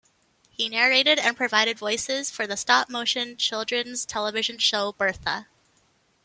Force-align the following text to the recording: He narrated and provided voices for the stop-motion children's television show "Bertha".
He 0.49 0.67
narrated 0.67 1.19
and 1.19 1.37
provided 1.37 1.77
voices 1.77 2.31
for 2.31 2.47
the 2.47 2.57
stop-motion 2.57 3.37
children's 3.37 4.03
television 4.03 4.57
show 4.57 4.93
"Bertha". 4.93 5.45